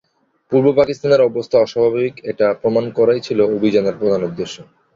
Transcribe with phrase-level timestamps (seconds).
[0.51, 4.55] পূর্ব পাকিস্তানের অবস্থা অস্বাভাবিক এটা প্রমাণ করাই ছিল অভিযানের প্রধান উদ্দেশ্য।